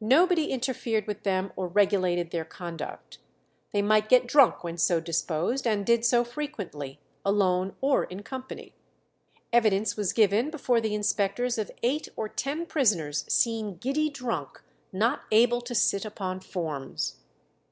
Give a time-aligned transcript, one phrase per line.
[0.00, 3.18] Nobody interfered with them or regulated their conduct.
[3.72, 8.76] They might get drunk when so disposed, and did so frequently, alone or in company.
[9.52, 15.22] Evidence was given before the inspectors of eight or ten prisoners seen "giddy drunk, not
[15.32, 17.16] able to sit upon forms."